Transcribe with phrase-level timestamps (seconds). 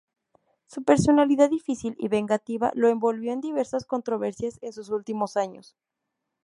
[0.65, 5.75] Su personalidad difícil y vengativa lo envolvió en diversas controversias en sus últimos años.